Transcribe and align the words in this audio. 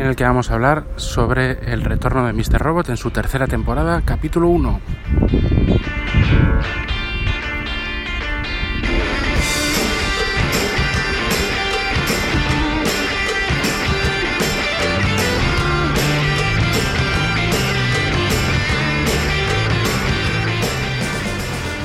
En 0.00 0.06
el 0.06 0.16
que 0.16 0.24
vamos 0.24 0.50
a 0.50 0.54
hablar 0.54 0.84
sobre 0.96 1.72
el 1.72 1.84
retorno 1.84 2.26
de 2.26 2.32
Mr. 2.32 2.58
Robot 2.58 2.88
en 2.88 2.96
su 2.96 3.10
tercera 3.10 3.46
temporada, 3.46 4.00
capítulo 4.02 4.48
1. 4.48 4.80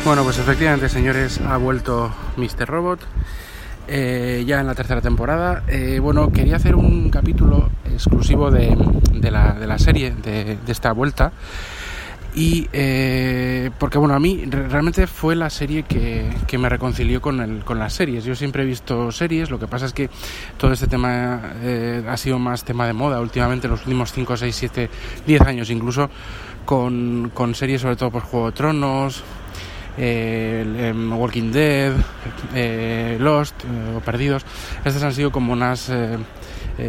Bueno, 0.06 0.24
pues 0.24 0.38
efectivamente, 0.38 0.88
señores, 0.88 1.42
ha 1.42 1.58
vuelto 1.58 2.14
Mr. 2.38 2.66
Robot. 2.66 3.02
Eh, 3.88 4.44
ya 4.48 4.60
en 4.60 4.68
la 4.68 4.76
tercera 4.76 5.02
temporada. 5.02 5.64
Eh, 5.68 6.00
bueno, 6.00 6.32
quería 6.32 6.56
hacer 6.56 6.76
un 6.76 7.10
capítulo 7.10 7.70
exclusivo 7.86 8.50
de, 8.50 8.76
la, 9.32 9.78
serie, 9.78 10.12
de, 10.12 10.58
esta 10.68 10.92
vuelta. 10.92 11.32
Y 12.34 12.68
eh, 12.74 13.70
porque 13.80 13.98
bueno, 13.98 14.14
a 14.14 14.20
mí 14.20 14.44
realmente 14.46 15.08
fue 15.08 15.38
la 15.38 15.50
serie 15.50 15.84
que, 15.84 16.58
me 16.58 16.68
reconcilió 16.68 17.22
con, 17.22 17.40
el, 17.40 17.64
con 17.64 17.80
las 17.80 17.94
series. 17.94 18.26
Yo 18.26 18.36
siempre 18.36 18.64
he 18.64 18.66
visto 18.66 19.12
series, 19.12 19.52
lo 19.52 19.60
que 19.60 19.68
pasa 19.68 19.86
es 19.86 19.94
que 19.94 20.10
todo 20.58 20.74
este 20.74 20.88
tema 20.88 21.54
ha 22.10 22.18
sido 22.18 22.38
más 22.40 22.66
tema 22.66 22.88
de 22.88 22.94
moda 22.94 23.22
últimamente, 23.22 23.70
los 23.70 23.82
últimos 23.82 24.12
5, 24.12 24.36
6, 24.36 24.56
7, 24.56 24.90
10 25.26 25.42
años 25.44 25.70
incluso, 25.70 26.10
con, 26.66 27.32
con 27.34 27.56
series 27.56 27.82
sobre 27.82 27.96
todo 27.96 28.12
por 28.12 28.24
Juego 28.24 28.48
de 28.48 28.52
Tronos, 28.52 29.24
eh, 29.98 30.94
Walking 30.96 31.52
Dead, 31.52 31.94
eh, 32.54 33.18
Lost 33.20 33.56
eh, 33.64 33.96
o 33.98 34.00
Perdidos. 34.02 34.46
Estas 34.84 35.04
han 35.04 35.14
sido 35.14 35.32
como 35.32 35.54
unas 35.54 35.92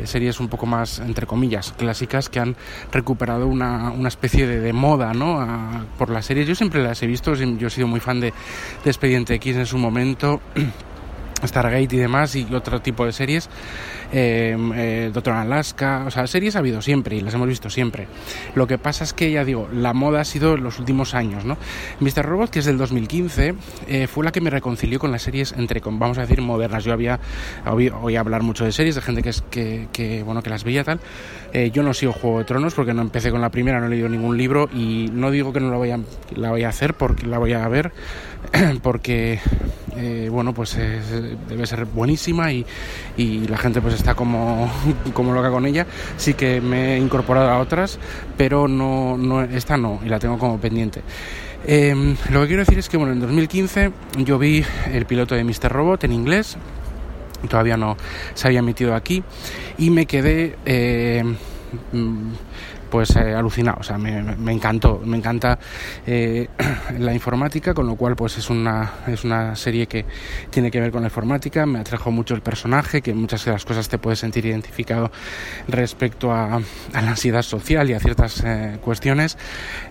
series 0.04 0.40
un 0.40 0.48
poco 0.48 0.66
más, 0.66 0.98
entre 0.98 1.26
comillas, 1.26 1.72
clásicas 1.76 2.28
que 2.28 2.40
han 2.40 2.56
recuperado 2.90 3.46
una, 3.46 3.92
una 3.92 4.08
especie 4.08 4.46
de, 4.46 4.72
moda 4.72 5.14
¿no? 5.14 5.86
por 5.96 6.10
las 6.10 6.26
series. 6.26 6.48
Yo 6.48 6.56
siempre 6.56 6.82
las 6.82 7.00
he 7.04 7.06
visto, 7.06 7.34
yo 7.34 7.68
he 7.68 7.70
sido 7.70 7.86
muy 7.86 8.00
fan 8.00 8.18
de, 8.18 8.32
de 8.84 8.90
Expediente 8.90 9.34
X 9.34 9.56
en 9.56 9.66
su 9.66 9.78
momento. 9.78 10.40
Stargate 11.44 11.96
y 11.96 11.98
demás 11.98 12.34
y 12.36 12.46
otro 12.54 12.80
tipo 12.80 13.04
de 13.04 13.12
series. 13.12 13.48
Em, 14.12 14.72
eh, 14.74 15.10
Doctor 15.12 15.34
Alaska 15.34 16.04
o 16.06 16.10
sea 16.10 16.26
series 16.26 16.54
ha 16.54 16.60
habido 16.60 16.80
siempre 16.80 17.16
y 17.16 17.20
las 17.20 17.34
hemos 17.34 17.48
visto 17.48 17.70
siempre. 17.70 18.06
Lo 18.54 18.66
que 18.66 18.78
pasa 18.78 19.04
es 19.04 19.12
que 19.12 19.30
ya 19.30 19.44
digo 19.44 19.68
la 19.72 19.92
moda 19.92 20.20
ha 20.20 20.24
sido 20.24 20.54
en 20.54 20.62
los 20.62 20.78
últimos 20.78 21.14
años 21.14 21.44
no 21.44 21.56
Mr. 22.00 22.24
Robot 22.24 22.50
que 22.50 22.60
es 22.60 22.64
del 22.64 22.78
2015 22.78 23.54
eh, 23.88 24.06
fue 24.06 24.24
la 24.24 24.32
que 24.32 24.40
me 24.40 24.50
reconcilió 24.50 24.98
con 24.98 25.10
las 25.10 25.22
series 25.22 25.52
entre 25.52 25.80
vamos 25.84 26.18
a 26.18 26.22
decir 26.22 26.40
modernas. 26.40 26.84
Yo 26.84 26.92
había 26.92 27.20
oído 27.64 27.96
hablar 28.18 28.42
mucho 28.42 28.64
de 28.64 28.72
series 28.72 28.94
de 28.94 29.02
gente 29.02 29.22
que 29.22 29.30
es 29.30 29.42
que, 29.42 30.22
bueno 30.24 30.42
que 30.42 30.50
las 30.50 30.64
veía 30.64 30.84
tal. 30.84 31.00
Eh, 31.52 31.70
yo 31.70 31.82
no 31.82 31.94
sigo 31.94 32.12
Juego 32.12 32.38
de 32.38 32.44
Tronos 32.44 32.74
porque 32.74 32.94
no 32.94 33.02
empecé 33.02 33.30
con 33.30 33.40
la 33.40 33.50
primera 33.50 33.80
no 33.80 33.86
he 33.86 33.90
leído 33.90 34.08
ningún 34.08 34.36
libro 34.36 34.68
y 34.72 35.08
no 35.12 35.30
digo 35.30 35.52
que 35.52 35.60
no 35.60 35.70
la 35.70 35.76
voy 35.76 35.90
a 35.90 36.00
la 36.34 36.50
voy 36.50 36.64
a 36.64 36.68
hacer 36.68 36.94
porque 36.94 37.26
la 37.26 37.38
voy 37.38 37.52
a 37.52 37.66
ver 37.68 37.92
porque 38.82 39.40
eh, 39.96 40.28
bueno, 40.30 40.52
pues 40.52 40.76
debe 40.76 41.66
ser 41.66 41.86
buenísima 41.86 42.52
y, 42.52 42.66
la 43.48 43.56
gente 43.56 43.80
pues 43.80 43.94
está 43.94 44.14
como, 44.14 44.70
como 45.14 45.32
loca 45.32 45.50
con 45.50 45.66
ella. 45.66 45.86
Sí 46.16 46.34
que 46.34 46.60
me 46.60 46.94
he 46.94 46.98
incorporado 46.98 47.50
a 47.50 47.58
otras, 47.58 47.98
pero 48.36 48.68
no, 48.68 49.16
no 49.16 49.42
esta 49.42 49.76
no, 49.76 50.00
y 50.04 50.08
la 50.08 50.18
tengo 50.18 50.38
como 50.38 50.58
pendiente. 50.58 51.02
Em, 51.66 52.16
lo 52.30 52.42
que 52.42 52.46
quiero 52.46 52.62
decir 52.62 52.78
es 52.78 52.88
que 52.88 52.96
bueno, 52.96 53.12
en 53.12 53.20
2015 53.20 53.90
yo 54.18 54.38
vi 54.38 54.64
el 54.92 55.06
piloto 55.06 55.34
de 55.34 55.42
Mr. 55.42 55.70
Robot 55.70 56.04
en 56.04 56.12
inglés, 56.12 56.56
todavía 57.48 57.76
no 57.76 57.96
se 58.34 58.46
había 58.46 58.60
emitido 58.60 58.94
aquí, 58.94 59.22
y 59.78 59.90
me 59.90 60.06
quedé... 60.06 60.56
Eh, 62.86 62.88
pues 62.88 63.16
eh, 63.16 63.34
alucinado, 63.34 63.78
o 63.80 63.82
sea, 63.82 63.98
me, 63.98 64.22
me, 64.22 64.52
encantó, 64.52 65.00
me 65.04 65.16
encanta 65.16 65.58
eh, 66.06 66.48
la 66.98 67.12
informática, 67.12 67.74
con 67.74 67.86
lo 67.86 67.96
cual 67.96 68.16
pues 68.16 68.38
es 68.38 68.48
una, 68.50 68.92
es 69.06 69.24
una 69.24 69.56
serie 69.56 69.86
que 69.86 70.04
tiene 70.50 70.70
que 70.70 70.80
ver 70.80 70.90
con 70.90 71.02
la 71.02 71.08
informática, 71.08 71.66
me 71.66 71.80
atrajo 71.80 72.10
mucho 72.10 72.34
el 72.34 72.42
personaje, 72.42 73.02
que 73.02 73.12
muchas 73.14 73.44
de 73.44 73.52
las 73.52 73.64
cosas 73.64 73.88
te 73.88 73.98
puedes 73.98 74.20
sentir 74.20 74.46
identificado 74.46 75.10
respecto 75.68 76.32
a, 76.32 76.60
la 76.92 77.10
ansiedad 77.10 77.42
social 77.42 77.90
y 77.90 77.94
a 77.94 78.00
ciertas 78.00 78.42
eh, 78.44 78.78
cuestiones. 78.82 79.36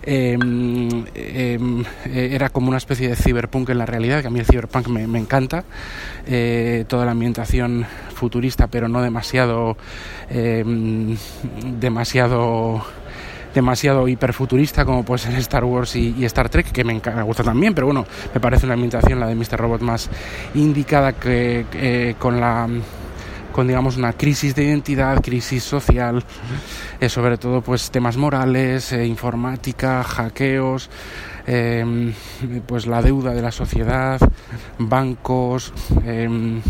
Em, 0.03 1.05
em, 1.13 1.83
era 2.05 2.49
como 2.49 2.69
una 2.69 2.77
especie 2.77 3.09
de 3.09 3.15
cyberpunk 3.15 3.69
en 3.69 3.77
la 3.77 3.85
realidad, 3.85 4.21
que 4.21 4.27
a 4.27 4.31
mí 4.31 4.39
el 4.39 4.45
cyberpunk 4.45 4.87
me, 4.87 5.07
me 5.07 5.19
encanta, 5.19 5.63
toda 6.87 7.05
la 7.05 7.11
ambientación 7.11 7.85
futurista, 8.15 8.67
pero 8.67 8.87
no 8.87 9.01
demasiado, 9.01 9.77
em, 10.29 11.17
demasiado 11.79 12.84
demasiado 13.55 14.07
hiperfuturista 14.07 14.85
como 14.85 15.03
puede 15.03 15.23
ser 15.23 15.33
Star 15.35 15.63
Wars 15.63 15.95
y, 15.95 16.23
Star 16.25 16.49
Trek, 16.49 16.71
que 16.71 16.83
me, 16.83 16.99
gusta 17.23 17.43
también, 17.43 17.73
pero 17.73 17.87
bueno, 17.87 18.05
me 18.33 18.39
parece 18.39 18.65
una 18.67 18.75
ambientación, 18.75 19.19
la 19.19 19.27
de 19.27 19.33
Mr. 19.33 19.57
Robot, 19.57 19.81
más 19.81 20.09
indicada 20.53 21.13
que 21.13 22.15
con 22.19 22.39
la 22.39 22.67
con 23.55 23.67
digamos 23.67 23.95
una 23.95 24.11
crisis 24.11 24.53
de 24.53 24.65
identidad, 24.65 25.21
crisis 25.23 25.63
social, 25.63 26.21
eh, 26.99 27.07
sobre 27.07 27.37
todo 27.37 27.61
pues 27.61 27.89
temas 27.89 28.17
morales, 28.17 28.91
eh, 28.91 29.05
informática, 29.05 30.03
hackeos, 30.03 30.89
em, 31.47 32.11
pues 32.67 32.85
la 32.85 33.01
deuda 33.01 33.33
de 33.33 33.41
la 33.41 33.53
sociedad, 33.53 34.19
bancos, 34.77 35.71
em, 36.03 36.61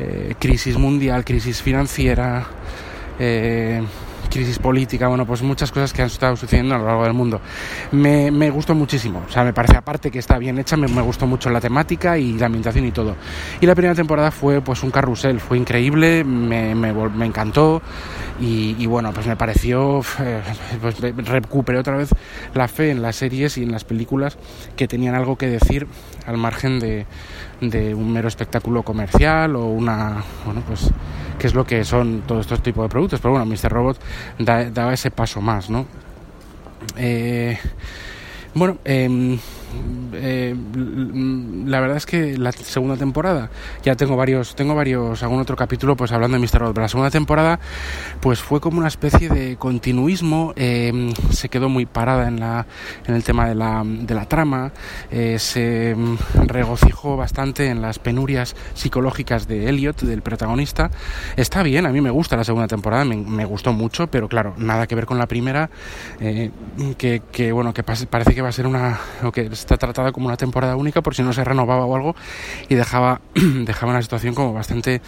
eh, 0.00 0.34
crisis 0.40 0.76
mundial, 0.76 1.24
crisis 1.24 1.62
financiera, 1.62 2.44
eh, 3.20 3.80
crisis 4.30 4.58
política, 4.58 5.08
bueno, 5.08 5.26
pues 5.26 5.42
muchas 5.42 5.70
cosas 5.70 5.92
que 5.92 6.02
han 6.02 6.06
estado 6.06 6.36
sucediendo 6.36 6.74
a 6.74 6.78
lo 6.78 6.86
largo 6.86 7.04
del 7.04 7.12
mundo. 7.12 7.40
Me, 7.92 8.50
gustó 8.50 8.74
muchísimo, 8.74 9.22
o 9.28 9.30
sea, 9.30 9.44
me 9.44 9.52
parece 9.52 9.76
aparte 9.76 10.10
que 10.10 10.18
está 10.18 10.38
bien 10.38 10.58
hecha, 10.58 10.76
me, 10.76 10.86
gustó 11.02 11.26
mucho 11.26 11.50
la 11.50 11.60
temática 11.60 12.16
y 12.16 12.38
la 12.38 12.46
ambientación 12.46 12.86
y 12.86 12.92
todo. 12.92 13.16
Y 13.60 13.66
la 13.66 13.74
primera 13.74 13.94
temporada 13.94 14.30
fue 14.30 14.60
pues 14.62 14.82
un 14.82 14.90
carrusel, 14.90 15.40
fue 15.40 15.58
increíble, 15.58 16.24
me, 16.24 16.74
me, 16.74 17.26
encantó 17.26 17.82
y, 18.40 18.86
bueno, 18.86 19.12
pues 19.12 19.26
me 19.26 19.36
pareció, 19.36 20.00
eh, 20.20 20.40
pues 20.80 20.98
recuperé 21.00 21.78
otra 21.78 21.96
vez 21.96 22.10
la 22.54 22.68
fe 22.68 22.90
en 22.90 23.02
las 23.02 23.16
series 23.16 23.58
y 23.58 23.64
en 23.64 23.72
las 23.72 23.84
películas 23.84 24.38
que 24.76 24.88
tenían 24.88 25.14
algo 25.14 25.36
que 25.36 25.46
decir 25.46 25.86
al 26.26 26.38
margen 26.38 26.78
de, 26.78 27.06
de 27.60 27.94
un 27.94 28.12
mero 28.12 28.28
espectáculo 28.28 28.82
comercial 28.82 29.56
o 29.56 29.66
una, 29.66 30.24
bueno, 30.44 30.62
pues, 30.66 30.90
que 31.40 31.46
es 31.46 31.54
lo 31.54 31.64
que 31.64 31.84
son 31.84 32.22
todos 32.26 32.42
estos 32.42 32.62
tipos 32.62 32.84
de 32.84 32.90
productos. 32.90 33.18
Pero 33.18 33.32
bueno, 33.32 33.46
Mr. 33.46 33.72
Robot 33.72 33.98
daba 34.38 34.92
ese 34.92 35.10
paso 35.10 35.40
más, 35.40 35.70
¿no? 35.70 35.86
Eh, 36.98 37.58
bueno, 38.54 38.76
em, 38.84 39.38
eh, 40.12 40.54
la 41.66 41.80
verdad 41.80 41.96
es 41.96 42.06
que 42.06 42.36
la 42.36 42.52
segunda 42.52 42.96
temporada, 42.96 43.50
ya 43.82 43.96
tengo 43.96 44.16
varios, 44.16 44.54
tengo 44.54 44.74
varios, 44.74 45.22
algún 45.22 45.40
otro 45.40 45.56
capítulo 45.56 45.96
pues 45.96 46.12
hablando 46.12 46.38
de 46.38 46.46
Mr. 46.46 46.60
Robot, 46.60 46.74
pero 46.74 46.82
la 46.82 46.88
segunda 46.88 47.10
temporada 47.10 47.60
pues 48.20 48.40
fue 48.40 48.60
como 48.60 48.78
una 48.78 48.88
especie 48.88 49.28
de 49.28 49.56
continuismo, 49.56 50.52
eh, 50.56 51.12
se 51.30 51.48
quedó 51.48 51.68
muy 51.68 51.86
parada 51.86 52.28
en, 52.28 52.40
la, 52.40 52.66
en 53.06 53.14
el 53.14 53.24
tema 53.24 53.48
de 53.48 53.54
la, 53.54 53.82
de 53.84 54.14
la 54.14 54.26
trama, 54.26 54.72
eh, 55.10 55.38
se 55.38 55.96
regocijó 56.46 57.16
bastante 57.16 57.68
en 57.68 57.82
las 57.82 57.98
penurias 57.98 58.56
psicológicas 58.74 59.46
de 59.46 59.68
Elliot, 59.68 60.02
del 60.02 60.22
protagonista. 60.22 60.90
Está 61.36 61.62
bien, 61.62 61.86
a 61.86 61.90
mí 61.90 62.00
me 62.00 62.10
gusta 62.10 62.36
la 62.36 62.44
segunda 62.44 62.66
temporada, 62.66 63.04
me, 63.04 63.44
gustó 63.44 63.72
mucho, 63.72 64.06
pero 64.06 64.28
claro, 64.28 64.54
nada 64.58 64.86
que 64.86 64.94
ver 64.94 65.06
con 65.06 65.18
la 65.18 65.26
primera, 65.26 65.70
que, 66.18 67.22
que, 67.32 67.52
bueno, 67.52 67.74
que 67.74 67.82
parece 67.82 68.34
que 68.34 68.42
va 68.42 68.48
a 68.48 68.52
ser 68.52 68.66
una, 68.66 69.00
está 69.60 69.76
tratada 69.76 70.12
como 70.12 70.26
una 70.26 70.36
temporada 70.36 70.76
única 70.76 71.02
por 71.02 71.14
si 71.14 71.22
no 71.22 71.32
se 71.32 71.44
renovaba 71.44 71.84
o 71.84 71.94
algo 71.94 72.14
y 72.68 72.74
dejaba, 72.74 73.20
dejaba 73.34 73.92
una 73.92 74.02
situación 74.02 74.34
como 74.34 74.52
bastante 74.52 75.00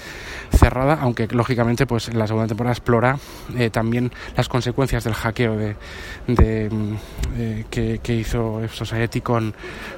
cerrada, 0.51 0.99
aunque 1.01 1.27
lógicamente 1.29 1.87
pues 1.87 2.13
la 2.15 2.27
segunda 2.27 2.47
temporada 2.47 2.73
explora 2.73 3.19
eh, 3.57 3.71
también 3.71 4.13
las 4.37 4.49
consecuencias 4.49 5.05
del 5.05 5.15
hackeo 5.15 5.57
de, 5.57 5.77
de 6.27 6.71
mm, 6.71 6.95
eh, 7.37 7.65
que, 7.71 8.01
que, 8.03 8.15
hizo 8.15 8.61
Society 8.69 9.21
con, 9.21 9.55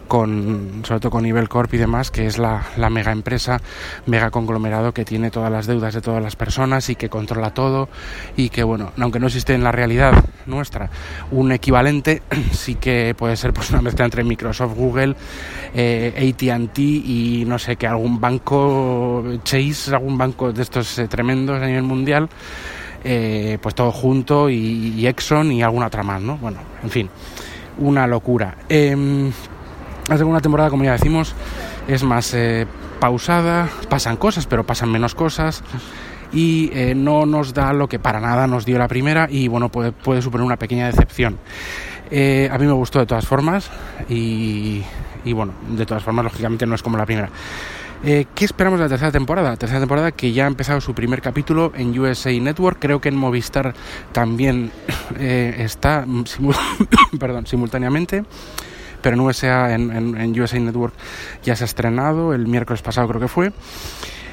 con 0.08 0.82
sobre 0.84 1.00
todo 1.00 1.10
con 1.10 1.24
Nivel 1.24 1.48
Corp 1.48 1.72
y 1.74 1.78
demás, 1.78 2.10
que 2.10 2.26
es 2.26 2.38
la, 2.38 2.66
la 2.76 2.90
mega 2.90 3.12
empresa, 3.12 3.60
mega 4.06 4.30
conglomerado 4.30 4.92
que 4.92 5.04
tiene 5.04 5.30
todas 5.30 5.50
las 5.50 5.66
deudas 5.66 5.94
de 5.94 6.00
todas 6.00 6.22
las 6.22 6.36
personas 6.36 6.88
y 6.90 6.94
que 6.94 7.08
controla 7.08 7.52
todo 7.52 7.88
y 8.36 8.48
que 8.48 8.62
bueno, 8.62 8.92
aunque 8.98 9.20
no 9.20 9.26
existe 9.26 9.54
en 9.54 9.64
la 9.64 9.72
realidad 9.72 10.24
nuestra 10.46 10.90
un 11.30 11.52
equivalente, 11.52 12.22
sí 12.52 12.76
que 12.76 13.14
puede 13.16 13.36
ser 13.36 13.52
pues 13.52 13.70
una 13.70 13.82
mezcla 13.82 14.04
entre 14.04 14.24
Microsoft, 14.44 14.76
Google, 14.76 15.16
eh, 15.74 16.34
ATT 16.34 16.78
y 16.78 17.44
no 17.46 17.58
sé, 17.58 17.76
que 17.76 17.86
algún 17.86 18.20
banco, 18.20 19.24
Chase, 19.42 19.94
algún 19.94 20.18
banco 20.18 20.52
de 20.52 20.62
estos 20.62 20.98
eh, 20.98 21.08
tremendos 21.08 21.62
a 21.62 21.66
nivel 21.66 21.82
mundial, 21.82 22.28
eh, 23.02 23.58
pues 23.60 23.74
todo 23.74 23.90
junto 23.90 24.50
y, 24.50 25.06
Exxon 25.06 25.52
y 25.52 25.62
alguna 25.62 25.86
otra 25.86 26.02
más, 26.02 26.20
¿no? 26.20 26.36
Bueno, 26.36 26.58
en 26.82 26.90
fin, 26.90 27.10
una 27.78 28.06
locura. 28.06 28.56
Eh, 28.68 29.30
la 30.08 30.18
segunda 30.18 30.40
temporada, 30.40 30.68
como 30.68 30.84
ya 30.84 30.92
decimos, 30.92 31.34
es 31.88 32.02
más 32.02 32.34
eh, 32.34 32.66
pausada, 33.00 33.68
pasan 33.88 34.16
cosas, 34.16 34.46
pero 34.46 34.64
pasan 34.64 34.90
menos 34.90 35.14
cosas 35.14 35.62
y 36.34 36.70
eh, 36.74 36.94
no 36.94 37.26
nos 37.26 37.54
da 37.54 37.72
lo 37.72 37.88
que 37.88 37.98
para 37.98 38.20
nada 38.20 38.46
nos 38.46 38.66
dio 38.66 38.78
la 38.78 38.88
primera 38.88 39.28
y 39.30 39.48
bueno, 39.48 39.68
puede, 39.68 39.92
puede 39.92 40.20
suponer 40.20 40.44
una 40.44 40.56
pequeña 40.56 40.86
decepción. 40.86 41.38
Eh, 42.10 42.48
a 42.50 42.58
mí 42.58 42.66
me 42.66 42.72
gustó 42.72 42.98
de 42.98 43.06
todas 43.06 43.26
formas 43.26 43.70
y, 44.08 44.82
y, 45.24 45.32
bueno, 45.32 45.52
de 45.68 45.86
todas 45.86 46.02
formas, 46.02 46.24
lógicamente 46.24 46.66
no 46.66 46.74
es 46.74 46.82
como 46.82 46.96
la 46.96 47.06
primera. 47.06 47.30
Eh, 48.06 48.26
¿Qué 48.34 48.44
esperamos 48.44 48.78
de 48.78 48.84
la 48.84 48.88
tercera 48.90 49.10
temporada? 49.10 49.50
La 49.50 49.56
tercera 49.56 49.80
temporada 49.80 50.12
que 50.12 50.32
ya 50.32 50.44
ha 50.44 50.46
empezado 50.46 50.80
su 50.82 50.94
primer 50.94 51.22
capítulo 51.22 51.72
en 51.74 51.98
USA 51.98 52.30
Network, 52.32 52.78
creo 52.78 53.00
que 53.00 53.08
en 53.08 53.16
Movistar 53.16 53.74
también 54.12 54.70
eh, 55.18 55.54
está 55.58 56.04
perdón, 57.18 57.46
simultáneamente 57.46 58.24
pero 59.04 59.16
en 59.16 59.20
USA, 59.20 59.74
en, 59.74 60.40
USA 60.40 60.58
Network 60.58 60.94
ya 61.42 61.54
se 61.54 61.64
ha 61.64 61.66
estrenado, 61.66 62.32
el 62.32 62.46
miércoles 62.46 62.80
pasado 62.80 63.06
creo 63.06 63.20
que 63.20 63.28
fue. 63.28 63.52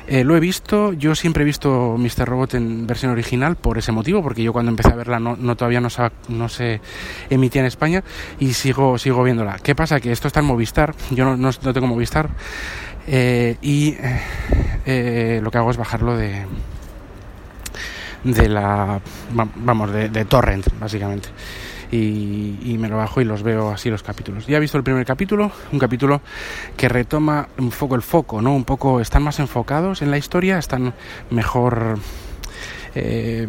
Eh, 0.08 0.24
lo 0.24 0.36
he 0.36 0.40
visto, 0.40 0.94
yo 0.94 1.16
siempre 1.16 1.44
he 1.44 1.46
visto 1.46 1.96
Mr. 1.98 2.26
Robot 2.26 2.56
en 2.56 2.88
versión 2.88 3.12
original 3.12 3.56
por 3.56 3.78
ese 3.78 3.92
motivo, 3.92 4.22
porque 4.22 4.44
yo 4.44 4.54
cuando 4.54 4.70
empecé 4.70 4.90
a 4.90 4.96
verla 4.96 5.20
no, 5.20 5.36
no 5.36 5.56
todavía 5.56 5.82
no 5.82 5.90
se, 5.90 6.10
no 6.28 6.50
se, 6.50 6.82
emitía 7.30 7.62
en 7.62 7.68
España 7.68 8.04
y 8.40 8.54
sigo, 8.54 8.98
sigo 8.98 9.24
viéndola. 9.24 9.58
¿Qué 9.62 9.76
pasa? 9.76 10.00
Que 10.00 10.12
esto 10.12 10.28
está 10.28 10.40
en 10.40 10.48
Movistar, 10.48 10.96
yo 11.12 11.26
no, 11.26 11.38
no, 11.38 11.74
tengo 11.74 11.88
Movistar 11.88 12.30
eh, 13.08 13.58
y 13.62 13.96
eh, 14.86 15.40
lo 15.44 15.52
que 15.52 15.58
hago 15.58 15.72
es 15.72 15.78
bajarlo 15.78 16.18
de 16.18 16.46
de 18.24 18.50
la 18.50 19.02
vamos 19.32 19.92
de 19.92 20.26
torrent 20.26 20.68
básicamente 20.80 21.30
y, 21.92 22.58
y, 22.64 22.78
me 22.78 22.88
lo 22.88 22.98
bajo 22.98 23.22
y 23.22 23.26
los 23.26 23.44
veo 23.44 23.72
así 23.72 23.90
los 23.90 24.04
capítulos. 24.04 24.48
Ya 24.48 24.58
he 24.58 24.60
visto 24.60 24.78
el 24.78 24.84
primer 24.84 25.06
capítulo, 25.06 25.52
un 25.72 25.80
capítulo 25.80 26.22
que 26.78 26.90
retoma 26.90 27.50
un 27.58 27.70
poco 27.70 27.96
el 27.96 28.02
foco, 28.02 28.42
¿no? 28.42 28.56
Un 28.56 28.64
poco, 28.64 29.02
están 29.02 29.24
más 29.24 29.40
enfocados 29.40 30.02
en 30.02 30.12
la 30.12 30.18
historia, 30.18 30.58
están 30.58 30.94
mejor 31.30 32.00
eh, 32.96 33.48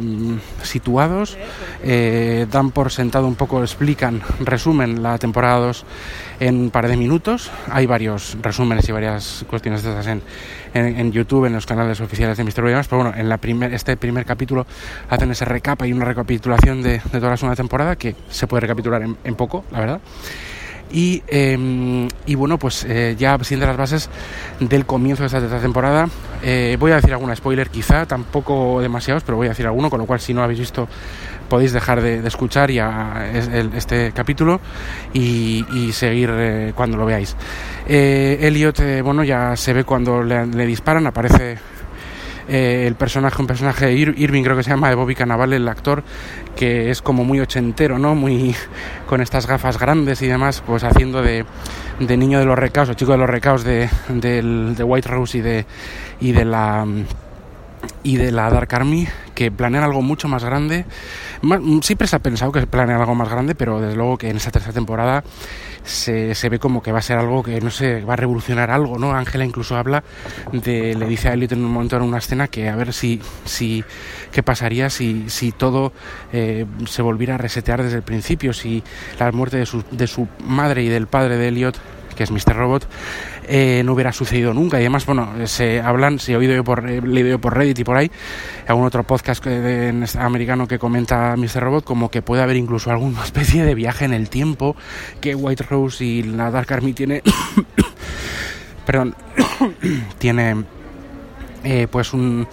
situados, 0.62 1.36
eh, 1.82 2.46
dan 2.50 2.70
por 2.70 2.90
sentado 2.92 3.26
un 3.26 3.34
poco, 3.34 3.62
explican, 3.62 4.22
resumen 4.40 5.02
la 5.02 5.18
temporada 5.18 5.58
2 5.58 5.84
en 6.40 6.56
un 6.56 6.70
par 6.70 6.88
de 6.88 6.96
minutos. 6.96 7.50
Hay 7.70 7.86
varios 7.86 8.36
resúmenes 8.40 8.88
y 8.88 8.92
varias 8.92 9.44
cuestiones 9.48 9.82
de 9.82 9.90
estas 9.90 10.06
en, 10.74 11.12
YouTube, 11.12 11.46
en 11.46 11.52
los 11.52 11.66
canales 11.66 12.00
oficiales 12.00 12.36
de 12.38 12.44
Mister 12.44 12.64
Williams, 12.64 12.88
pero 12.88 13.02
bueno, 13.02 13.16
en 13.16 13.28
la 13.28 13.38
primer, 13.38 13.74
este 13.74 13.96
primer 13.96 14.24
capítulo 14.24 14.66
hacen 15.08 15.30
ese 15.30 15.44
recap 15.44 15.84
y 15.84 15.92
una 15.92 16.04
recapitulación 16.04 16.82
de, 16.82 16.92
de, 16.92 17.18
toda 17.18 17.30
la 17.30 17.36
segunda 17.36 17.56
temporada 17.56 17.96
que 17.96 18.16
se 18.30 18.46
puede 18.46 18.62
recapitular 18.62 19.02
en, 19.02 19.16
en 19.24 19.34
poco, 19.34 19.64
la 19.70 19.80
verdad. 19.80 20.00
Y, 20.92 21.22
eh, 21.26 22.08
y, 22.26 22.34
bueno, 22.34 22.58
pues 22.58 22.84
eh, 22.88 23.16
ya 23.18 23.38
siendo 23.42 23.66
las 23.66 23.76
bases 23.76 24.10
del 24.60 24.84
comienzo 24.84 25.22
de 25.22 25.26
esta 25.26 25.60
temporada, 25.60 26.08
eh, 26.42 26.76
voy 26.78 26.92
a 26.92 26.96
decir 26.96 27.12
alguna 27.12 27.34
spoiler 27.34 27.70
quizá, 27.70 28.04
tampoco 28.06 28.80
demasiados, 28.80 29.22
pero 29.22 29.36
voy 29.36 29.46
a 29.46 29.50
decir 29.50 29.66
alguno, 29.66 29.88
con 29.88 30.00
lo 30.00 30.06
cual 30.06 30.20
si 30.20 30.34
no 30.34 30.42
habéis 30.42 30.60
visto 30.60 30.88
podéis 31.48 31.72
dejar 31.72 32.00
de, 32.00 32.22
de 32.22 32.28
escuchar 32.28 32.70
ya 32.70 33.30
este 33.74 34.12
capítulo 34.12 34.58
y, 35.12 35.66
y 35.74 35.92
seguir 35.92 36.30
eh, 36.32 36.72
cuando 36.74 36.96
lo 36.96 37.04
veáis. 37.04 37.36
Eh, 37.86 38.38
Elliot, 38.40 38.80
eh, 38.80 39.02
bueno, 39.02 39.22
ya 39.22 39.54
se 39.56 39.74
ve 39.74 39.84
cuando 39.84 40.22
le, 40.22 40.46
le 40.46 40.64
disparan, 40.64 41.06
aparece 41.06 41.58
eh, 42.48 42.84
el 42.86 42.94
personaje, 42.94 43.40
un 43.40 43.46
personaje 43.46 43.86
de 43.86 43.94
Ir 43.94 44.14
Irving, 44.16 44.42
creo 44.42 44.56
que 44.56 44.62
se 44.62 44.70
llama, 44.70 44.88
de 44.88 44.94
Bobby 44.94 45.14
Cannavale, 45.14 45.56
el 45.56 45.68
actor, 45.68 46.02
que 46.56 46.90
es 46.90 47.02
como 47.02 47.24
muy 47.24 47.40
ochentero, 47.40 47.98
¿no? 47.98 48.14
Muy 48.14 48.54
con 49.06 49.20
estas 49.20 49.46
gafas 49.46 49.78
grandes 49.78 50.22
y 50.22 50.26
demás, 50.26 50.62
pues 50.64 50.84
haciendo 50.84 51.22
de, 51.22 51.44
de 51.98 52.16
niño 52.16 52.38
de 52.38 52.44
los 52.44 52.58
recaos, 52.58 52.88
o 52.88 52.94
chico 52.94 53.12
de 53.12 53.18
los 53.18 53.30
recaos 53.30 53.64
de, 53.64 53.88
de, 54.08 54.42
de 54.76 54.84
White 54.84 55.08
Rose 55.08 55.38
y 55.38 55.40
de, 55.40 55.66
y 56.20 56.32
de 56.32 56.44
la 56.44 56.86
y 58.02 58.16
de 58.16 58.32
la 58.32 58.50
Dark 58.50 58.74
Army 58.74 59.06
que 59.34 59.50
planean 59.50 59.84
algo 59.84 60.02
mucho 60.02 60.28
más 60.28 60.44
grande. 60.44 60.84
Siempre 61.82 62.06
se 62.06 62.16
ha 62.16 62.18
pensado 62.18 62.52
que 62.52 62.66
planean 62.66 63.00
algo 63.00 63.14
más 63.14 63.28
grande, 63.28 63.54
pero 63.54 63.80
desde 63.80 63.96
luego 63.96 64.18
que 64.18 64.30
en 64.30 64.36
esta 64.36 64.50
tercera 64.50 64.72
temporada 64.72 65.24
se, 65.84 66.34
se 66.34 66.48
ve 66.48 66.58
como 66.58 66.82
que 66.82 66.92
va 66.92 66.98
a 66.98 67.02
ser 67.02 67.18
algo 67.18 67.42
que 67.42 67.60
no 67.60 67.70
sé, 67.70 68.02
va 68.02 68.14
a 68.14 68.16
revolucionar 68.16 68.70
algo, 68.70 68.98
¿no? 68.98 69.14
Ángela 69.14 69.44
incluso 69.44 69.76
habla 69.76 70.04
de, 70.52 70.94
le 70.94 71.06
dice 71.06 71.28
a 71.28 71.32
Elliot 71.32 71.52
en 71.52 71.64
un 71.64 71.72
momento 71.72 71.96
en 71.96 72.02
una 72.02 72.18
escena 72.18 72.48
que 72.48 72.68
a 72.68 72.76
ver 72.76 72.92
si, 72.92 73.20
si 73.44 73.84
qué 74.30 74.42
pasaría 74.42 74.90
si, 74.90 75.28
si 75.28 75.52
todo 75.52 75.92
eh, 76.32 76.66
se 76.86 77.02
volviera 77.02 77.34
a 77.34 77.38
resetear 77.38 77.82
desde 77.82 77.96
el 77.96 78.02
principio, 78.02 78.52
si 78.52 78.82
la 79.18 79.30
muerte 79.32 79.56
de 79.56 79.66
su, 79.66 79.84
de 79.90 80.06
su 80.06 80.28
madre 80.44 80.82
y 80.82 80.88
del 80.88 81.06
padre 81.06 81.36
de 81.36 81.48
Elliot 81.48 81.78
que 82.22 82.24
es 82.24 82.30
Mr. 82.30 82.54
Robot, 82.54 82.86
eh, 83.48 83.82
no 83.84 83.94
hubiera 83.94 84.12
sucedido 84.12 84.54
nunca. 84.54 84.78
Y 84.78 84.82
además, 84.82 85.06
bueno, 85.06 85.28
se 85.46 85.80
hablan, 85.80 86.18
si 86.18 86.32
he 86.32 86.36
oído 86.36 86.54
yo 86.54 86.62
por, 86.62 86.84
leído 86.84 87.40
por 87.40 87.56
Reddit 87.56 87.80
y 87.80 87.84
por 87.84 87.96
ahí, 87.96 88.10
algún 88.68 88.84
otro 88.84 89.02
podcast 89.02 89.44
de, 89.44 89.60
de, 89.60 90.08
americano 90.20 90.68
que 90.68 90.78
comenta 90.78 91.34
Mr. 91.36 91.60
Robot, 91.60 91.84
como 91.84 92.10
que 92.10 92.22
puede 92.22 92.42
haber 92.42 92.56
incluso 92.56 92.90
alguna 92.90 93.22
especie 93.24 93.64
de 93.64 93.74
viaje 93.74 94.04
en 94.04 94.14
el 94.14 94.28
tiempo 94.28 94.76
que 95.20 95.34
White 95.34 95.64
Rose 95.68 96.04
y 96.04 96.22
la 96.22 96.50
Dark 96.50 96.72
Army 96.72 96.92
tiene. 96.92 97.22
perdón, 98.86 99.14
tiene 100.18 100.64
eh, 101.64 101.88
pues 101.90 102.12
un, 102.12 102.46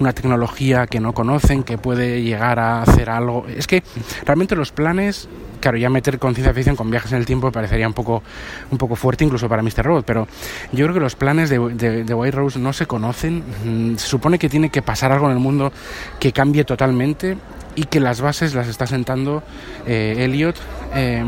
una 0.00 0.12
tecnología 0.12 0.86
que 0.86 1.00
no 1.00 1.14
conocen, 1.14 1.62
que 1.62 1.78
puede 1.78 2.22
llegar 2.22 2.58
a 2.58 2.82
hacer 2.82 3.08
algo. 3.08 3.46
Es 3.48 3.66
que 3.66 3.82
realmente 4.24 4.54
los 4.54 4.72
planes 4.72 5.28
claro, 5.64 5.78
ya 5.78 5.88
meter 5.88 6.18
con 6.18 6.34
ciencia 6.34 6.52
ficción 6.52 6.76
con 6.76 6.90
viajes 6.90 7.10
en 7.12 7.18
el 7.18 7.24
tiempo 7.24 7.50
parecería 7.50 7.88
un 7.88 7.94
poco, 7.94 8.22
un 8.70 8.76
poco 8.76 8.96
fuerte 8.96 9.24
incluso 9.24 9.48
para 9.48 9.62
Mr. 9.62 9.82
Robot, 9.82 10.04
pero 10.04 10.28
yo 10.72 10.84
creo 10.84 10.92
que 10.92 11.00
los 11.00 11.16
planes 11.16 11.48
de, 11.48 11.58
White 11.58 12.36
Rose 12.36 12.58
no 12.58 12.74
se 12.74 12.84
conocen. 12.84 13.42
Mm, 13.64 13.96
se 13.96 14.06
supone 14.06 14.38
que 14.38 14.50
tiene 14.50 14.68
que 14.68 14.82
pasar 14.82 15.10
algo 15.10 15.24
en 15.24 15.32
el 15.32 15.38
mundo 15.38 15.72
que 16.20 16.32
cambie 16.32 16.64
totalmente 16.64 17.38
y 17.76 17.84
que 17.84 17.98
las 17.98 18.20
bases 18.20 18.54
las 18.54 18.68
está 18.68 18.86
sentando 18.86 19.42
eh, 19.86 20.16
Elliot 20.18 20.56
eh, 20.94 21.24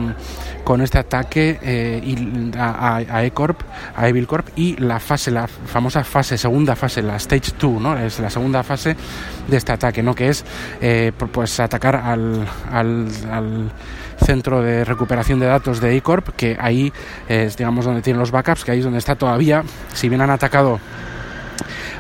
con 0.67 0.83
este 0.83 0.99
ataque 0.99 1.61
eh, 1.63 2.53
a, 2.59 2.97
a, 2.97 3.25
E-Corp, 3.25 3.61
a 3.95 4.09
Evil 4.09 4.27
Corp 4.27 4.49
y 4.57 4.77
la 4.77 4.99
fase, 4.99 5.31
la 5.31 5.47
famosa 5.47 6.03
fase, 6.03 6.37
segunda 6.37 6.75
fase, 6.75 7.03
la 7.03 7.15
Stage 7.17 7.53
2, 7.57 7.81
¿no? 7.81 7.97
Es 7.97 8.19
la 8.19 8.29
segunda 8.29 8.65
fase 8.65 8.97
de 9.47 9.57
este 9.57 9.71
ataque, 9.71 10.03
¿no? 10.03 10.13
Que 10.13 10.29
es 10.29 10.45
eh, 10.81 11.13
pues 11.33 11.61
atacar 11.61 11.95
al, 11.95 12.45
al, 12.73 13.09
al 13.31 13.71
centro 14.19 14.63
de 14.63 14.85
recuperación 14.85 15.41
de 15.41 15.47
datos 15.47 15.81
de 15.81 15.97
E-Corp, 15.97 16.31
que 16.37 16.57
ahí 16.61 16.93
es 17.29 17.57
digamos 17.57 17.85
donde 17.85 18.03
tienen 18.03 18.21
los 18.21 18.31
backups, 18.31 18.65
que 18.65 18.73
ahí 18.73 18.79
es 18.79 18.85
donde 18.85 18.99
está 18.99 19.15
todavía, 19.15 19.65
si 19.93 20.09
bien 20.09 20.21
han 20.21 20.31
atacado 20.31 20.81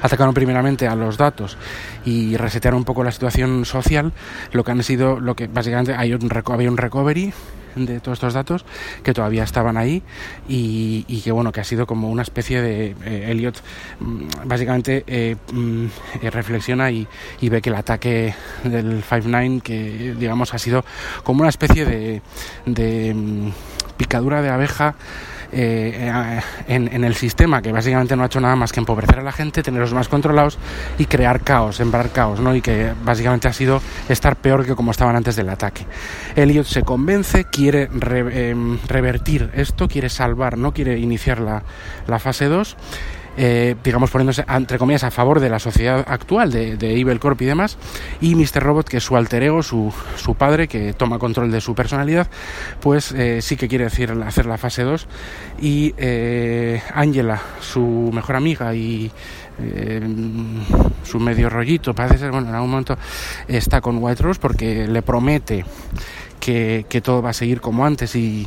atacaron 0.03 0.35
primeramente 0.35 0.87
a 0.87 0.95
los 0.95 1.17
datos 1.17 1.57
y 2.05 2.37
resetearon 2.37 2.79
un 2.79 2.85
poco 2.85 3.03
la 3.03 3.13
situación 3.13 3.65
social, 3.65 4.13
lo 4.53 4.65
que 4.65 4.71
han 4.71 4.83
sido, 4.83 5.21
lo 5.21 5.35
que 5.35 5.47
básicamente 5.47 5.95
hay 5.95 6.15
un, 6.15 6.31
había 6.47 6.71
un 6.71 6.77
recovery 6.77 7.33
de 7.77 8.01
todos 8.01 8.17
estos 8.17 8.35
datos 8.35 8.65
que 9.03 9.13
todavía 9.13 9.45
estaban 9.45 9.77
ahí 9.77 10.03
y, 10.49 11.21
que 11.23 11.33
bueno 11.33 11.53
que 11.53 11.61
ha 11.61 11.65
sido 11.65 11.87
como 11.87 12.11
una 12.11 12.23
especie 12.23 12.63
de 12.63 12.95
eh, 13.05 13.31
Elliot 13.31 13.63
mm, 14.01 14.29
básicamente 14.45 15.05
eh, 15.07 15.37
mm, 15.53 15.87
reflexiona 16.23 16.91
y, 16.91 17.07
ve 17.43 17.63
que 17.63 17.71
el 17.71 17.77
ataque 17.77 18.35
del 18.65 19.05
5-9 19.05 19.63
que 19.63 20.15
digamos 20.19 20.53
ha 20.55 20.59
sido 20.59 20.85
como 21.23 21.41
una 21.41 21.51
especie 21.51 21.85
de, 21.85 22.23
de 22.65 23.15
mm, 23.15 23.51
picadura 23.97 24.43
de 24.43 24.51
abeja 24.51 24.95
eh, 25.59 26.41
en, 26.69 27.05
el 27.05 27.15
sistema, 27.15 27.63
que 27.63 27.73
básicamente 27.73 28.15
no 28.15 28.23
ha 28.23 28.27
hecho 28.27 28.41
nada 28.41 28.57
más 28.57 28.73
que 28.73 28.81
empobrecer 28.81 29.21
a 29.21 29.23
la 29.23 29.33
gente, 29.33 29.63
tenerlos 29.63 29.95
más 29.95 30.07
controlados 30.07 30.59
y 30.99 31.07
crear 31.07 31.41
caos, 31.41 31.77
sembrar 31.77 32.11
caos, 32.11 32.41
¿no? 32.41 32.55
Y 32.55 32.61
que 32.61 32.93
básicamente 33.03 33.49
ha 33.49 33.55
sido 33.55 33.81
estar 34.11 34.37
peor 34.37 34.67
que 34.67 34.75
como 34.75 34.91
estaban 34.91 35.17
antes 35.17 35.35
del 35.35 35.49
ataque. 35.49 35.87
Elliot 36.35 36.67
se 36.67 36.83
convence, 36.83 37.45
quiere 37.45 37.89
em, 37.91 38.79
revertir 38.87 39.51
esto, 39.55 39.89
quiere 39.89 40.11
salvar, 40.11 40.59
no 40.59 40.75
quiere 40.75 40.99
iniciar 40.99 41.41
la, 41.41 41.63
la 42.07 42.19
fase 42.19 42.47
2 42.47 42.77
eh, 43.37 43.77
digamos, 43.83 44.11
poniéndose, 44.11 44.45
entre 44.49 44.79
comillas, 44.79 45.05
a 45.05 45.11
favor 45.11 45.41
de 45.41 45.51
la 45.51 45.59
sociedad 45.59 46.05
actual, 46.09 46.51
de, 46.51 46.77
de, 46.77 46.99
Evil 46.99 47.21
Corp 47.21 47.41
y 47.43 47.45
demás, 47.45 47.77
y 48.21 48.35
Mr. 48.35 48.63
Robot, 48.63 48.89
que 48.89 48.97
es 48.99 49.05
su 49.05 49.17
alter 49.17 49.43
ego, 49.43 49.63
su, 49.63 49.93
su 50.17 50.35
padre, 50.35 50.69
que 50.69 50.93
toma 50.95 51.19
control 51.19 51.51
de 51.51 51.61
su 51.61 51.75
personalidad, 51.75 52.29
pues 52.81 53.13
eh, 53.13 53.43
sí 53.43 53.57
que 53.57 53.69
quiere 53.69 53.85
decir, 53.85 54.11
hacer 54.11 54.47
la 54.47 54.59
fase 54.59 54.83
2, 54.83 55.07
y 55.61 55.95
eh, 55.99 56.83
Angela, 56.95 57.41
su 57.61 58.11
mejor 58.13 58.37
amiga 58.37 58.75
y 58.75 59.11
su 61.03 61.19
medio 61.19 61.49
rollito, 61.49 61.95
parece 61.95 62.19
ser, 62.19 62.31
bueno, 62.31 62.49
en 62.49 62.55
algún 62.55 62.71
momento 62.71 62.99
está 63.49 63.81
con 63.81 64.03
White 64.03 64.23
Rose 64.23 64.39
porque 64.39 64.87
le 64.87 65.01
promete 65.01 65.65
que, 66.41 66.85
que 66.91 67.01
todo 67.01 67.23
va 67.23 67.31
a 67.31 67.33
seguir 67.33 67.63
como 67.63 67.87
antes 67.87 68.15
y, 68.17 68.47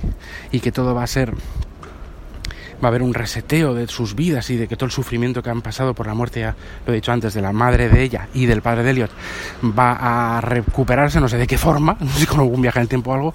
y 0.52 0.60
que 0.60 0.72
todo 0.72 0.94
va 0.94 1.04
a 1.04 1.08
ser 1.08 1.34
va 2.84 2.88
a 2.88 2.90
haber 2.90 3.02
un 3.02 3.14
reseteo 3.14 3.74
de 3.74 3.88
sus 3.88 4.16
vidas 4.16 4.50
y 4.50 4.58
de 4.58 4.68
que 4.68 4.76
todo 4.76 4.86
el 4.86 4.92
sufrimiento 4.92 5.44
que 5.44 5.50
han 5.50 5.62
pasado 5.62 5.94
por 5.94 6.08
la 6.08 6.14
muerte, 6.14 6.42
ya 6.42 6.56
lo 6.86 6.94
he 6.94 6.96
dicho 6.96 7.12
antes, 7.12 7.34
de 7.34 7.42
la 7.42 7.52
madre 7.52 7.90
de 7.90 8.02
ella 8.02 8.28
y 8.34 8.46
del 8.46 8.62
padre 8.62 8.84
de 8.84 8.92
Elliot, 8.92 9.12
va 9.78 10.38
a 10.38 10.42
recuperarse, 10.42 11.20
no 11.20 11.30
sé 11.30 11.38
de 11.38 11.48
qué 11.48 11.58
forma, 11.58 11.98
no 12.00 12.12
sé 12.12 12.26
con 12.26 12.40
algún 12.40 12.62
viaje 12.62 12.80
en 12.80 12.84
el 12.84 12.90
tiempo 12.90 13.12
o 13.12 13.14
algo. 13.14 13.34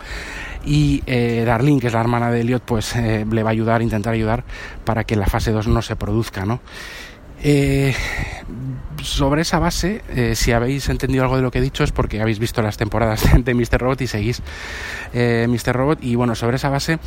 Y 0.66 1.02
eh, 1.06 1.44
Darlene, 1.46 1.78
que 1.78 1.88
es 1.88 1.92
la 1.92 2.00
hermana 2.00 2.30
de 2.30 2.40
Elliot, 2.40 2.62
pues 2.62 2.96
eh, 2.96 3.26
le 3.30 3.42
va 3.42 3.50
a 3.50 3.52
ayudar, 3.52 3.82
intentar 3.82 4.14
ayudar 4.14 4.44
para 4.84 5.04
que 5.04 5.14
la 5.14 5.26
fase 5.26 5.50
2 5.50 5.68
no 5.68 5.82
se 5.82 5.94
produzca, 5.94 6.46
¿no? 6.46 6.60
Eh, 7.46 7.94
sobre 9.02 9.42
esa 9.42 9.58
base, 9.58 10.02
eh, 10.08 10.34
si 10.34 10.52
habéis 10.52 10.88
entendido 10.88 11.24
algo 11.24 11.36
de 11.36 11.42
lo 11.42 11.50
que 11.50 11.58
he 11.58 11.62
dicho 11.62 11.84
es 11.84 11.92
porque 11.92 12.22
habéis 12.22 12.38
visto 12.38 12.62
las 12.62 12.78
temporadas 12.78 13.22
de 13.44 13.54
Mr. 13.54 13.78
Robot 13.78 14.00
y 14.00 14.06
seguís 14.06 14.40
eh, 15.12 15.46
Mr. 15.46 15.76
Robot. 15.76 15.98
Y 16.02 16.14
bueno, 16.14 16.34
sobre 16.34 16.56
esa 16.56 16.70
base, 16.70 16.98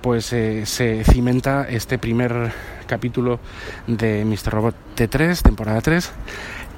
pues 0.00 0.26
se 0.26 1.04
cimenta 1.04 1.66
este 1.68 1.98
primer 1.98 2.52
capítulo 2.86 3.40
de 3.86 4.24
Mr. 4.24 4.52
Robot 4.52 4.74
T3, 4.96 5.42
temporada 5.42 5.80
3. 5.80 6.12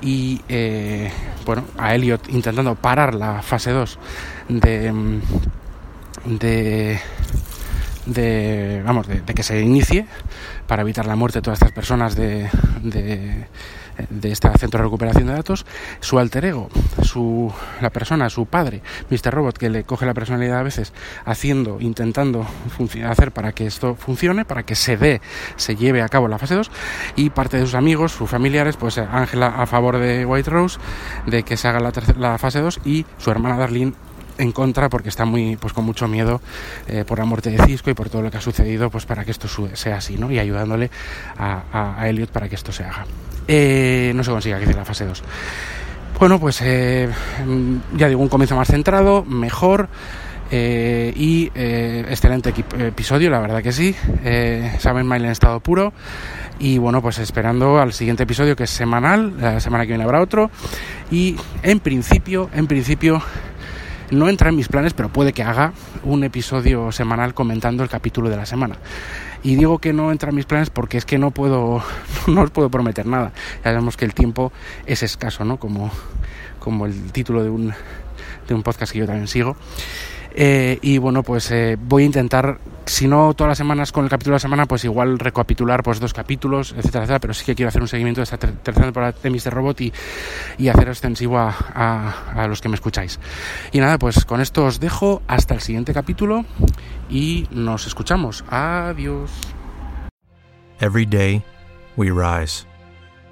Y 0.02 0.40
bueno, 1.44 1.64
a 1.76 1.94
Elliot 1.94 2.28
intentando 2.30 2.74
parar 2.74 3.14
la 3.14 3.42
fase 3.42 3.70
2 3.70 3.98
de. 4.48 5.20
de 6.24 7.00
de, 8.06 8.82
vamos, 8.84 9.06
de, 9.06 9.22
que 9.22 9.42
se 9.42 9.60
inicie 9.60 10.06
para 10.66 10.82
evitar 10.82 11.06
la 11.06 11.16
muerte 11.16 11.38
de 11.38 11.42
todas 11.42 11.58
estas 11.58 11.72
personas 11.72 12.16
de, 12.16 12.48
de, 12.82 13.46
este 14.22 14.48
centro 14.58 14.78
de 14.78 14.84
recuperación 14.84 15.26
de 15.26 15.34
datos, 15.34 15.66
su 16.00 16.18
alter 16.18 16.44
ego, 16.46 16.68
su, 17.02 17.52
la 17.80 17.90
persona, 17.90 18.30
su 18.30 18.46
padre, 18.46 18.82
Mr. 19.10 19.32
Robot, 19.32 19.58
que 19.58 19.70
le 19.70 19.84
coge 19.84 20.06
la 20.06 20.14
personalidad 20.14 20.58
a 20.58 20.62
veces 20.62 20.92
haciendo, 21.24 21.80
intentando 21.80 22.46
hacer 23.06 23.32
para 23.32 23.52
que 23.52 23.66
esto 23.66 23.94
funcione, 23.94 24.44
para 24.44 24.62
que 24.62 24.74
se 24.74 24.96
dé, 24.96 25.20
se 25.56 25.76
lleve 25.76 26.02
a 26.02 26.08
cabo 26.08 26.28
la 26.28 26.38
fase 26.38 26.54
2, 26.54 26.70
y 27.16 27.30
parte 27.30 27.58
de 27.58 27.64
sus 27.64 27.74
amigos, 27.74 28.12
sus 28.12 28.28
familiares, 28.28 28.76
pues 28.76 28.98
Ángela 28.98 29.48
a 29.48 29.66
favor 29.66 29.98
de 29.98 30.24
White 30.24 30.50
Rose, 30.50 30.78
de 31.26 31.42
que 31.42 31.56
se 31.56 31.68
haga 31.68 31.80
la, 31.80 31.92
la 32.18 32.38
fase 32.38 32.60
2, 32.60 32.80
y 32.84 33.06
su 33.18 33.30
hermana 33.30 33.56
Darlene 33.56 33.92
en 34.40 34.52
contra 34.52 34.88
porque 34.88 35.10
está 35.10 35.24
muy 35.24 35.56
pues 35.56 35.72
con 35.72 35.84
mucho 35.84 36.08
miedo 36.08 36.40
eh, 36.88 37.04
por 37.06 37.18
la 37.18 37.26
muerte 37.26 37.50
de 37.50 37.62
Cisco 37.64 37.90
y 37.90 37.94
por 37.94 38.08
todo 38.08 38.22
lo 38.22 38.30
que 38.30 38.38
ha 38.38 38.40
sucedido 38.40 38.90
pues 38.90 39.04
para 39.04 39.24
que 39.24 39.30
esto 39.30 39.48
sea 39.74 39.96
así 39.96 40.16
¿no? 40.16 40.30
y 40.30 40.38
ayudándole 40.38 40.90
a, 41.36 41.98
a, 42.00 42.08
Elliot 42.08 42.30
para 42.30 42.48
que 42.48 42.54
esto 42.54 42.72
se 42.72 42.84
haga 42.84 43.04
eh, 43.52 44.12
no 44.14 44.22
se 44.22 44.30
consiga 44.30 44.58
que 44.58 44.66
la 44.72 44.84
fase 44.84 45.04
2 45.04 45.22
bueno 46.18 46.38
pues 46.38 46.60
eh, 46.62 47.08
ya 47.96 48.08
digo 48.08 48.20
un 48.20 48.28
comienzo 48.28 48.54
más 48.54 48.68
centrado 48.68 49.24
mejor 49.24 49.88
y 50.52 51.48
excelente 51.54 52.52
episodio, 52.80 53.30
la 53.30 53.38
verdad 53.38 53.62
que 53.62 53.70
sí. 53.70 53.94
Saben 54.80 55.06
Mail 55.06 55.26
en 55.26 55.30
estado 55.30 55.60
puro. 55.60 55.92
Y 56.60 56.76
bueno, 56.76 57.00
pues 57.00 57.18
esperando 57.18 57.80
al 57.80 57.94
siguiente 57.94 58.24
episodio 58.24 58.54
que 58.54 58.64
es 58.64 58.70
semanal. 58.70 59.34
La 59.40 59.60
semana 59.60 59.84
que 59.84 59.92
viene 59.92 60.04
habrá 60.04 60.20
otro. 60.20 60.50
Y 61.10 61.36
en 61.62 61.80
principio, 61.80 62.50
en 62.52 62.66
principio, 62.66 63.22
no 64.10 64.28
entra 64.28 64.50
en 64.50 64.56
mis 64.56 64.68
planes, 64.68 64.92
pero 64.92 65.08
puede 65.08 65.32
que 65.32 65.42
haga 65.42 65.72
un 66.04 66.22
episodio 66.22 66.92
semanal 66.92 67.32
comentando 67.32 67.82
el 67.82 67.88
capítulo 67.88 68.28
de 68.28 68.36
la 68.36 68.44
semana. 68.44 68.76
Y 69.42 69.56
digo 69.56 69.78
que 69.78 69.92
no 69.92 70.12
entra 70.12 70.30
en 70.30 70.36
mis 70.36 70.44
planes 70.44 70.70
porque 70.70 70.98
es 70.98 71.04
que 71.04 71.18
no 71.18 71.30
puedo, 71.30 71.82
no 72.26 72.42
os 72.42 72.50
puedo 72.50 72.70
prometer 72.70 73.06
nada. 73.06 73.32
Ya 73.58 73.70
sabemos 73.70 73.96
que 73.96 74.04
el 74.04 74.14
tiempo 74.14 74.52
es 74.86 75.02
escaso, 75.02 75.44
¿no? 75.44 75.58
Como, 75.58 75.90
como 76.58 76.86
el 76.86 77.12
título 77.12 77.42
de 77.42 77.50
un, 77.50 77.72
de 78.48 78.54
un 78.54 78.62
podcast 78.62 78.92
que 78.92 78.98
yo 78.98 79.06
también 79.06 79.28
sigo. 79.28 79.56
Eh, 80.34 80.78
y 80.82 80.98
bueno, 80.98 81.22
pues 81.22 81.50
eh, 81.50 81.76
voy 81.80 82.04
a 82.04 82.06
intentar, 82.06 82.60
si 82.86 83.08
no 83.08 83.34
todas 83.34 83.50
las 83.50 83.58
semanas 83.58 83.92
con 83.92 84.04
el 84.04 84.10
capítulo 84.10 84.34
de 84.34 84.36
la 84.36 84.40
semana, 84.40 84.66
pues 84.66 84.84
igual 84.84 85.18
recapitular 85.18 85.82
pues 85.82 86.00
dos 86.00 86.12
capítulos, 86.12 86.72
etcétera, 86.72 87.04
etcétera, 87.04 87.18
pero 87.20 87.34
sí 87.34 87.44
que 87.44 87.54
quiero 87.54 87.68
hacer 87.68 87.82
un 87.82 87.88
seguimiento 87.88 88.20
de 88.20 88.24
esta 88.24 88.38
tercera 88.38 88.86
temporada 88.86 89.14
de 89.22 89.30
Mr. 89.30 89.52
Robot 89.52 89.80
y, 89.80 89.92
y 90.58 90.68
hacer 90.68 90.88
extensivo 90.88 91.38
a, 91.38 91.54
a, 91.74 92.42
a, 92.42 92.46
los 92.46 92.60
que 92.60 92.68
me 92.68 92.74
escucháis. 92.76 93.18
Y 93.72 93.80
nada, 93.80 93.98
pues 93.98 94.24
con 94.24 94.40
esto 94.40 94.66
os 94.66 94.80
dejo 94.80 95.22
hasta 95.26 95.54
el 95.54 95.60
siguiente 95.60 95.92
capítulo 95.92 96.44
y 97.08 97.48
nos 97.50 97.86
escuchamos. 97.86 98.44
Adiós. 98.48 99.30
Every 100.80 101.04
day 101.04 101.44
we 101.96 102.10
rise, 102.10 102.64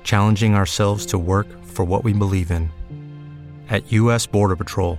challenging 0.04 0.54
ourselves 0.54 1.06
to 1.06 1.18
work 1.18 1.46
for 1.64 1.86
what 1.86 2.04
we 2.04 2.12
believe 2.12 2.50
in. 2.50 2.70
At 3.70 3.90
US 3.92 4.26
Border 4.26 4.56
Patrol, 4.56 4.98